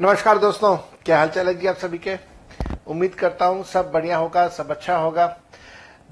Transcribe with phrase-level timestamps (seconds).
[0.00, 2.14] नमस्कार दोस्तों, क्या हाल चाल है जी आप सभी के?
[2.86, 5.26] उम्मीद करता हूँ सब बढ़िया होगा, सब अच्छा होगा।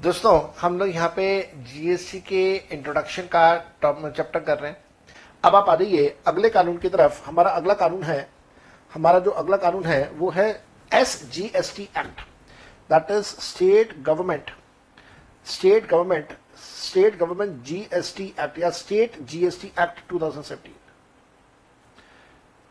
[0.03, 1.27] दोस्तों, हम लोग यहाँ पे
[1.67, 2.41] जीएसटी के
[2.73, 4.79] इंट्रोडक्शन का चैप्टर कर रहे हैं।
[5.45, 8.29] अब आप आ जाइए, अगले कानून की तरफ़। हमारा अगला कानून है,
[8.93, 10.49] हमारा जो अगला कानून है, वो है
[10.91, 12.21] S G S T act
[12.91, 14.51] that is state government
[15.47, 16.33] state government
[16.81, 20.86] state government GST act या state GST act 2017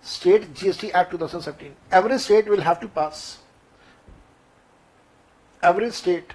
[0.05, 1.75] State GST Act 2017.
[1.91, 3.39] Every state will have to pass.
[5.63, 6.31] Every state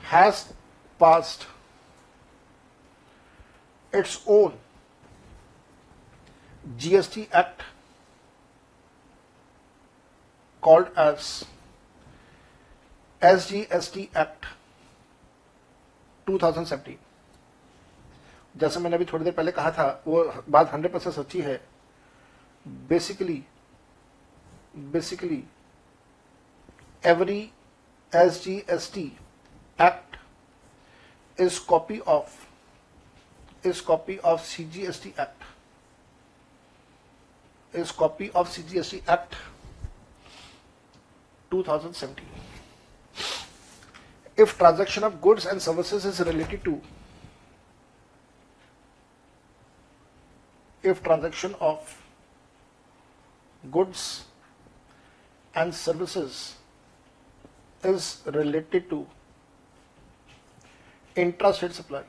[0.00, 0.52] has
[0.98, 1.46] passed
[3.90, 4.52] its own
[6.76, 7.62] GST Act
[10.60, 11.46] called as
[13.22, 14.44] SGST Act
[16.26, 16.98] 2017.
[18.56, 21.60] जैसे मैंने अभी थोड़ी देर पहले कहा था, वो बात हंड्रेड परसेंट सच्ची है।
[22.88, 23.42] Basically
[24.92, 25.42] basically
[27.06, 27.40] every
[28.12, 29.04] S G S T
[29.78, 30.16] act
[31.40, 35.44] is copy of is copy of C G S T act
[37.74, 39.34] is copy of C G S T act
[41.52, 42.20] 2017
[44.38, 46.80] if transaction of goods and services is related to
[50.92, 51.94] if transaction of
[53.76, 54.24] goods
[55.54, 56.56] and services
[57.92, 59.06] is related to
[61.24, 62.02] intrastate supply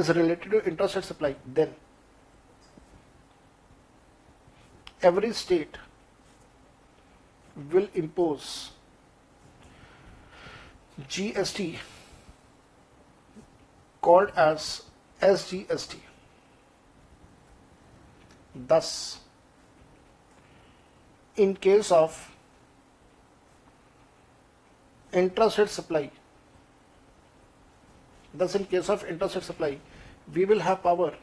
[0.00, 1.72] is related to intrastate supply then
[5.10, 5.78] every state
[7.72, 8.50] will impose
[11.16, 11.78] GST
[14.00, 14.82] called as
[15.20, 15.96] SGST.
[18.54, 19.20] Thus,
[21.36, 22.30] in case of
[25.12, 26.10] intrastate supply,
[28.34, 29.78] thus in case of intrastate supply,
[30.32, 31.14] we will have power,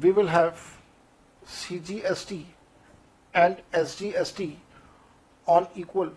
[0.00, 0.78] we will have
[1.46, 2.44] CGST
[3.34, 4.56] and SGST
[5.46, 6.10] on equal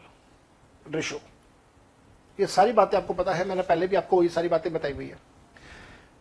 [0.90, 1.22] ratio.
[2.41, 5.07] ये सारी बातें आपको पता है, मैंने पहले भी आपको ये सारी बातें बताई हुई
[5.07, 5.18] है।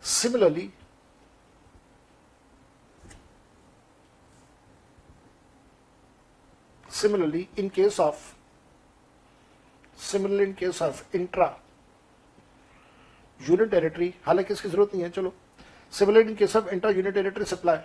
[0.03, 0.69] Similarly
[6.89, 8.33] similarly in case of
[9.99, 11.55] similarly in case of intra
[13.39, 15.33] unit territory हालाँकि इसकी ज़रूरत नहीं है, चलो।
[15.93, 17.77] Similar in case of intra unit territory supply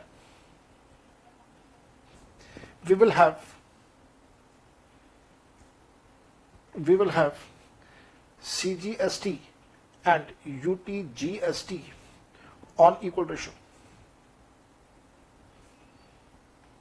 [2.88, 3.36] we will have
[6.74, 7.36] we will have
[8.46, 9.38] CGST
[10.04, 11.80] and UTGST
[12.78, 13.52] on equal ratio.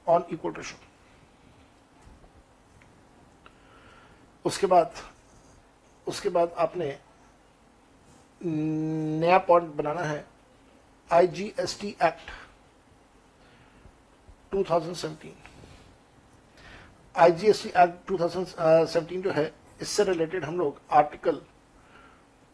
[0.06, 0.78] On equal ratio.
[4.44, 4.92] उसके बाद
[6.06, 6.96] उसके बाद आपने
[8.40, 10.24] नया पॉइंट बनाना है
[11.10, 12.30] आईजीएसटी एक्ट
[14.54, 15.32] 2017
[17.14, 21.40] आईजीएसटी एक्ट 2017 जो है, इससे रिलेटेड हम लोग आर्टिकल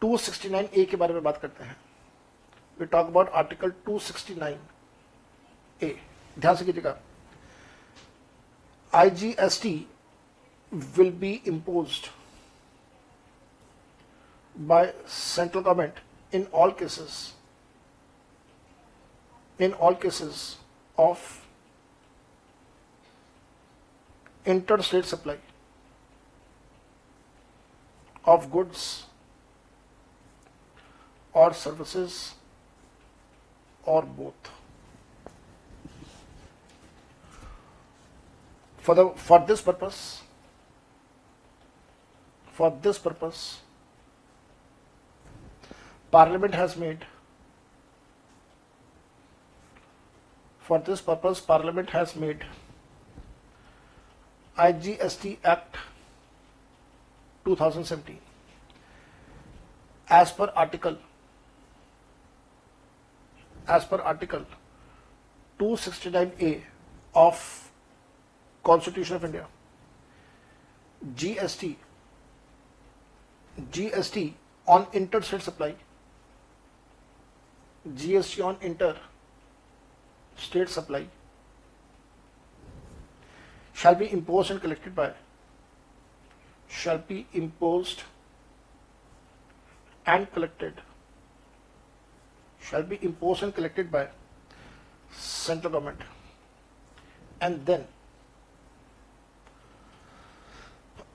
[0.03, 1.75] 269 ए के बारे में बात करते हैं।
[2.77, 4.57] We talk about article 269
[5.81, 5.95] A
[6.37, 6.97] ध्यान से कीजिएगा।
[8.93, 9.75] I G S T
[10.71, 11.99] will be impose
[14.55, 15.99] by central government
[16.35, 17.15] in all cases
[19.59, 20.43] in all cases
[20.97, 21.31] of
[24.45, 25.37] inter state supply
[28.27, 28.85] of goods
[31.33, 32.35] or services
[33.83, 34.51] or both.
[38.77, 40.21] For the for this purpose
[42.57, 43.61] for this purpose
[46.11, 47.05] parliament has made
[50.67, 52.45] for this purpose parliament has made
[54.65, 55.79] igst act
[57.45, 58.19] 2017
[60.19, 61.01] as per article
[63.67, 64.45] as per article
[65.59, 66.61] 269a
[67.15, 67.71] of
[68.63, 69.45] constitution of india
[71.21, 71.75] gst
[73.71, 74.33] gst
[74.67, 75.73] on interstate supply
[78.03, 78.95] gst on inter
[80.35, 81.05] state supply
[83.73, 85.11] shall be imposed and collected by
[86.67, 88.03] shall be imposed
[90.05, 90.81] and collected
[92.69, 94.07] shall be imposed and collected by
[95.11, 95.99] central government.
[97.41, 97.87] And then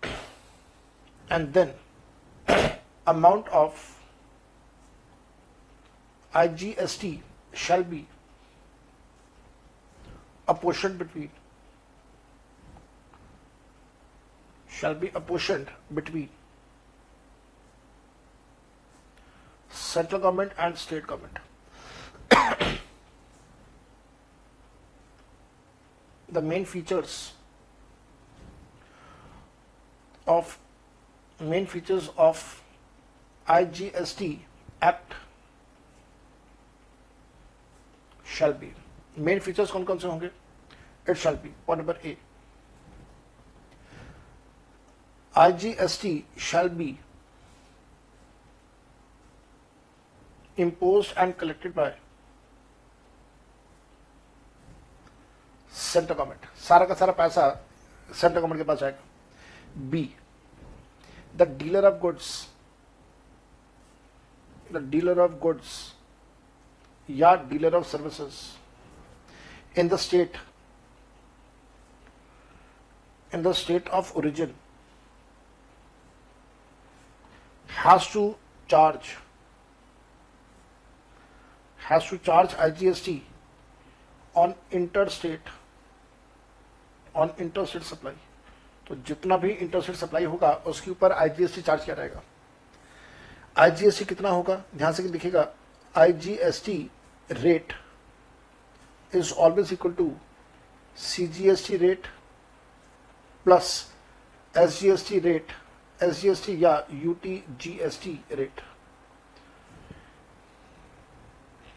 [1.31, 1.73] and then
[3.07, 3.99] amount of
[6.35, 7.21] IGST
[7.53, 8.07] shall be
[10.47, 11.31] apportioned between
[14.69, 16.29] shall be apportioned between
[19.98, 21.40] central government and state government.
[26.30, 27.34] the main features
[30.26, 30.58] of
[31.40, 32.40] main features of
[33.48, 34.40] IGST
[34.82, 35.14] Act
[38.26, 38.72] shall be
[39.18, 40.30] main features कौन कौन से होंगे
[41.10, 42.16] it shall be point number A
[45.36, 46.88] IGST shall be
[50.65, 51.91] imposed and collected by
[55.73, 57.49] central government सारा का सारा पैसा
[58.09, 59.03] central government के पास आएगा।
[59.91, 60.03] Be
[61.37, 62.31] the dealer of goods
[64.73, 65.71] the dealer of goods
[67.09, 70.37] या dealer of services in the state
[73.37, 74.53] in the state of origin
[77.79, 78.21] has to
[78.67, 79.09] charge
[81.91, 83.21] has to charge IGST
[84.35, 85.53] on interstate
[87.15, 88.13] on interstate supply.
[88.87, 92.23] तो जितना भी interstate supply होगा, उसके ऊपर IGST charge किया जाएगा।
[93.57, 94.63] IGST कितना होगा?
[94.77, 95.47] ध्यान से लिखेगा
[95.95, 96.79] IGST
[97.31, 97.73] rate
[99.13, 100.11] is always equal to
[100.97, 102.07] CGST rate
[103.47, 103.69] plus
[104.55, 105.53] SGST rate
[106.01, 108.61] SGST या यूटीजीएसटी रेट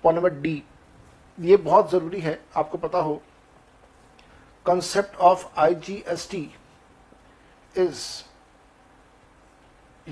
[0.06, 0.64] नंबर डी,
[1.38, 3.22] ये बहुत ज़रूरी है, आपको पता हो।
[4.66, 6.42] Concept of I G S T
[7.76, 8.02] is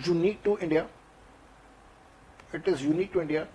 [0.08, 0.88] unique to India
[2.56, 3.46] it is unique to India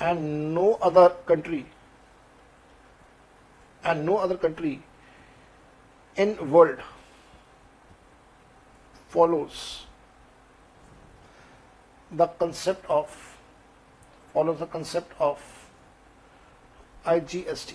[0.00, 0.20] and
[0.54, 1.64] no other country
[3.82, 4.78] and no other country
[6.16, 6.80] in world
[9.10, 9.52] follows
[12.10, 13.37] the concept of
[14.38, 15.44] follows the concept of
[17.12, 17.72] IGST.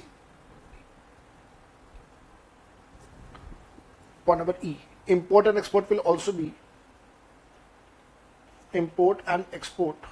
[4.26, 4.78] Point number E.
[5.16, 6.54] Import and export will also be
[8.82, 10.08] import and export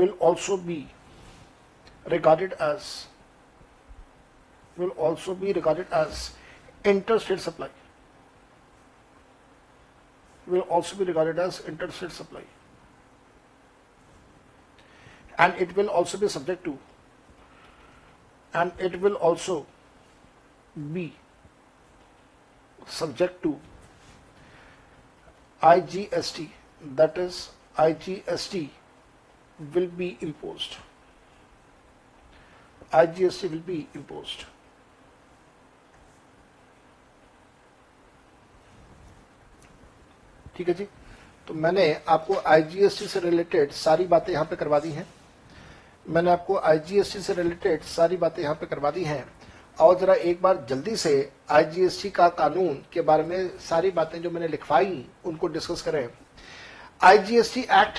[0.00, 0.80] will also be
[2.16, 3.06] regarded as
[4.78, 6.26] will also be regarded as
[6.96, 7.68] interstate supply
[10.46, 12.46] will also be regarded as interstate supply
[15.38, 16.78] and it will also be subject to
[18.54, 19.66] and it will also
[20.92, 21.12] be
[22.86, 23.58] subject to
[25.62, 26.48] IGST
[26.96, 28.68] that is IGST
[29.74, 30.76] will be imposed
[32.92, 34.44] IGST will be imposed
[40.56, 40.84] ठीक है जी
[41.48, 45.06] तो मैंने आपको IGST से related सारी बातें यहाँ पे करवा दी हैं
[46.08, 49.24] मैंने आपको आईजीएसटी से रिलेटेड सारी बातें यहाँ पे करवा दी हैं।
[49.78, 54.30] और जरा एक बार जल्दी से आईजीएसटी का कानून के बारे में सारी बातें जो
[54.30, 56.08] मैंने लिखवाई, उनको डिस्कस करें।
[57.00, 57.98] आईजीएसटी एक्ट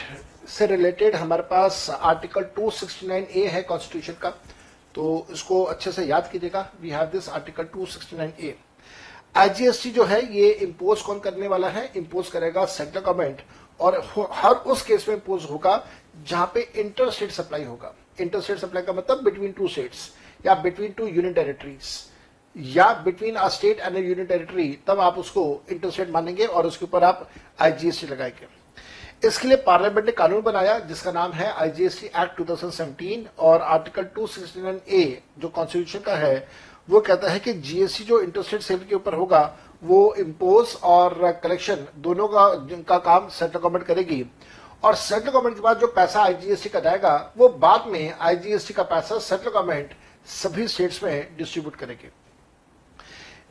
[0.50, 4.30] से रिलेटेड हमारे पास आर्टिकल 269 ए है कॉन्स्टिट्यूशन का।
[4.96, 8.56] तो इसको अच्छे से याद कीजिएगा। We have this article 269 A
[9.38, 11.92] IGST जो है, ये इम्पोज कौन करने वाला है?
[11.96, 13.42] इम्पोज करेगा सेंट्रल गवर्नमेंट
[13.80, 14.02] और
[14.34, 15.84] हर उस केस में इम्पोज होगा
[16.28, 20.10] जहाँ पे इंटर स्टेट सप्लाई होगा। इंटर स्टेट सप्लाई का मतलब बिटवीन टू स्टेट्स
[20.46, 21.84] या बिटवीन टू यूनियन टेरिटरीज
[22.56, 26.86] या between a state and union territory तब आप उसको इंटर स्टेट मानेंगे और उसके
[26.86, 27.28] ऊपर आप
[27.62, 28.48] आईजीएसटी लगाएँगे।
[29.28, 34.80] इसके लिए पार्लियामेंट ने कानून बनाया जिसका नाम है आईजीएसटी एक्ट 2017 और आर्टिकल 269
[34.90, 36.48] ए जो कॉन्स्टिट्यूशन का है
[36.88, 41.88] वो कहता है कि जीएसटी जो इंटरस्टेट सेल के ऊपर होगा, वो इम्पोज और कलेक्शन
[41.98, 44.24] दोनों का जिनका काम सेंट्रल गवर्नमेंट करेगी।
[44.84, 48.84] और सेंट्रल गवर्नमेंट के बाद जो पैसा आईजीएसटी का जाएगा, वो बाद में आईजीएसटी का
[48.86, 49.94] पैसा सेंट्रल गवर्नमेंट
[50.34, 52.10] सभी स्टेट्स में डिस्ट्रीब्यूट करेगी।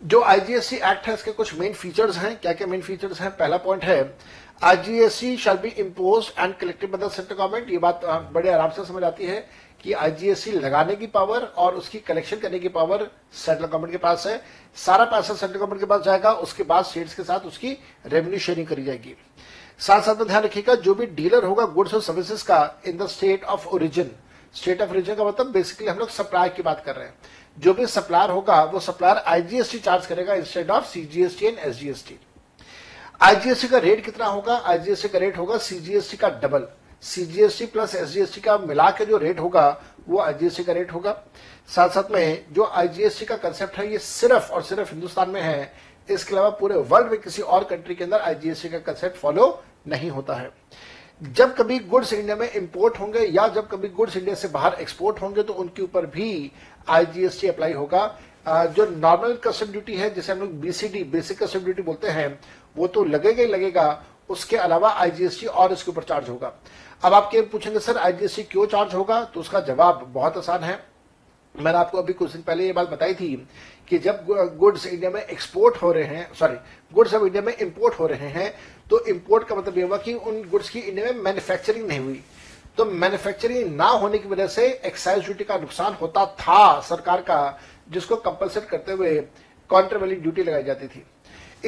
[0.02, 3.30] जो आईजीएसटी एक्ट है, इसके कुछ मेन फीचर्स हैं। क्या क्या मेन फीचर्स हैं?
[3.30, 4.16] पहला पॉइंट है
[4.62, 8.00] IGST shall be impose and collected by the central government ये बात
[8.32, 9.38] बड़े आराम से समझ आती है।
[9.82, 14.26] कि आईजीएसटी लगाने की पावर और उसकी कलेक्शन करने की पावर सेंट्रल गवर्नमेंट के पास
[14.26, 14.40] है।
[14.76, 17.72] सारा पैसा सेंट्रल गवर्नमेंट के पास जाएगा, उसके बाद स्टेट्स के साथ उसकी
[18.06, 19.16] रेवेन्यू शेयरिंग करी जाएगी।
[19.78, 23.06] साथ साथ में ध्यान रखिएगा, जो भी डीलर होगा गुड्स और सर्विसेज़ का in the
[23.08, 24.10] state of origin
[24.54, 27.14] state of origin का मतलब बेसिकली हम लोग सप्लायर की बात कर रहे हैं।
[27.58, 32.18] जो भी सप्लायर होगा, वो सप्लायर आईजीएसटी चार्ज करेगा instead of CGST and SGST
[33.22, 34.56] IGST का रेट कितना होगा?
[34.56, 36.66] आईजीएसटी का रेट होगा सीजीएसटी का डबल
[37.02, 41.12] सीजीएसटी प्लस एसजीएसटी का मिला के जो रेट होगा, वो आईजीएसटी का रेट होगा।
[41.68, 45.72] साथ साथ में जो आईजीएसटी का कंसेप्ट है, ये सिर्फ़ और सिर्फ़ हिंदुस्तान में है।
[46.08, 50.10] इसके अलावा पूरे वर्ल्ड में किसी और कंट्री के अंदर आईजीएसटी का कंसेप्ट फॉलो नहीं
[50.10, 50.50] होता है।
[51.22, 55.20] जब कभी गुड्स इंडिया में इंपोर्ट होंगे या जब कभी गुड्स इंडिया से बाहर एक्सपोर्ट
[55.22, 56.52] होंगे तो उनके ऊपर भी
[56.88, 58.06] आईजीएसटी अप्लाई होगा।
[58.48, 62.38] जो नॉर्मल कस्टम ड्यूटी है, जिसे हम लोग बीसीडी बेसिक कस्टम ड्यूटी बोलते हैं,
[62.76, 66.52] वो तो लगेगा ही लगेगा। उसके अलावा आईजीएसटी और इसके ऊपर चार्ज होगा।
[67.02, 69.22] अब आप क्या पूछेंगे, सर आईजीएसटी क्यों चार्ज होगा?
[69.24, 70.78] तो उसका जवाब बहुत आसान है।
[71.54, 73.34] मैंने आपको अभी कुछ दिन पहले ये बात बताई थी
[73.88, 74.26] कि जब
[74.58, 76.56] गुड्स इंडिया में एक्सपोर्ट हो रहे हैं सॉरी
[76.92, 78.52] गुड्स अब इंडिया में इंपोर्ट हो रहे हैं
[78.90, 82.22] तो इंपोर्ट का मतलब ये हुआ कि उन गुड्स की इंडिया में मैन्युफैक्चरिंग नहीं हुई।
[82.78, 87.58] तो मैन्युफैक्चरिंग ना होने की वजह से एक्साइज ड्यूटी का नुकसान होता था सरकार का,
[87.90, 89.14] जिसको कंपलसेट करते हुए
[89.70, 91.04] काउंटर वैली ड्यूटी लगाई जाती थी।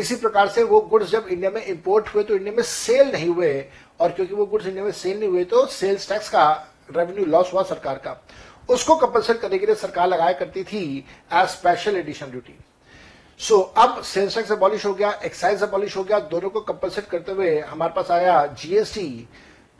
[0.01, 3.29] इसी प्रकार से वो गुड्स जब इंडिया में इंपोर्ट हुए तो इंडिया में सेल नहीं
[3.29, 3.53] हुए
[4.01, 6.47] और क्योंकि वो गुड्स इंडिया में सेल नहीं हुए तो सेल्स टैक्स का
[6.97, 8.21] रेवेन्यू लॉस हुआ सरकार का।
[8.69, 10.83] उसको कंपलसेट करने के लिए सरकार लगाया करती थी
[11.33, 12.55] as special addition duty
[13.41, 17.33] so अब सेल्स टैक्स अबॉलिश हो गया एक्साइज अबॉलिश हो गया, दोनों को कंपलसेट करते
[17.33, 19.29] हुए हमारे पास आया जीएसटी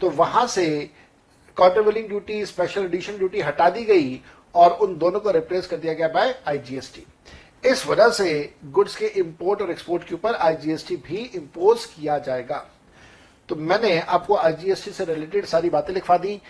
[0.01, 0.69] तो वहाँ से
[1.57, 4.21] countervailing duty special addition duty हटा दी गई
[4.55, 7.05] और उन दोनों को रिप्लेस कर दिया गया बाय आईजीएसटी
[7.63, 12.65] इस वजह से गुड्स के इंपोर्ट और एक्सपोर्ट के ऊपर आईजीएसटी भी इंपोज किया जाएगा।
[13.49, 16.41] तो मैंने आपको आईजीएसटी से रिलेटेड सारी बातें लिखवा दी।